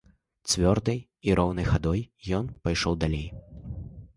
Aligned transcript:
Цвёрдай 0.53 0.99
і 1.29 1.35
роўнай 1.39 1.67
хадой 1.73 2.01
ён 2.39 2.51
пайшоў 2.65 2.93
далей. 3.05 3.27